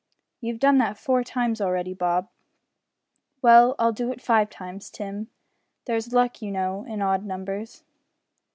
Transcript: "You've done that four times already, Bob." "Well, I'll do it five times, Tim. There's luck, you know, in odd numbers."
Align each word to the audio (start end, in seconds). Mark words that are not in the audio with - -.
"You've 0.39 0.57
done 0.59 0.79
that 0.79 0.97
four 0.97 1.23
times 1.23 1.61
already, 1.61 1.93
Bob." 1.93 2.27
"Well, 3.43 3.75
I'll 3.77 3.91
do 3.91 4.11
it 4.11 4.19
five 4.19 4.49
times, 4.49 4.89
Tim. 4.89 5.27
There's 5.85 6.11
luck, 6.11 6.41
you 6.41 6.49
know, 6.49 6.83
in 6.87 7.03
odd 7.03 7.23
numbers." 7.23 7.83